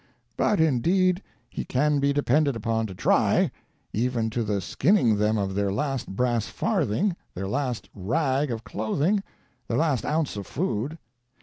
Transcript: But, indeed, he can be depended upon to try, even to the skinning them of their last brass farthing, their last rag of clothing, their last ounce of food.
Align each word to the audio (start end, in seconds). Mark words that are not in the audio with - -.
But, 0.35 0.59
indeed, 0.59 1.21
he 1.47 1.63
can 1.63 1.99
be 1.99 2.11
depended 2.11 2.55
upon 2.55 2.87
to 2.87 2.95
try, 2.95 3.51
even 3.93 4.31
to 4.31 4.43
the 4.43 4.59
skinning 4.59 5.17
them 5.17 5.37
of 5.37 5.53
their 5.53 5.71
last 5.71 6.07
brass 6.07 6.47
farthing, 6.47 7.15
their 7.35 7.47
last 7.47 7.87
rag 7.93 8.49
of 8.49 8.63
clothing, 8.63 9.21
their 9.67 9.77
last 9.77 10.03
ounce 10.03 10.35
of 10.37 10.47
food. 10.47 10.97